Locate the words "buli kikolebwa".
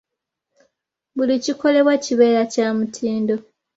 1.15-1.93